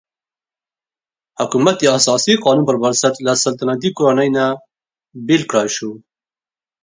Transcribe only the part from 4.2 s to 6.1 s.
نه بېل کړای شو.